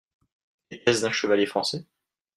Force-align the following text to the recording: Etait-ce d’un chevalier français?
Etait-ce 0.71 1.01
d’un 1.03 1.11
chevalier 1.11 1.45
français? 1.45 1.85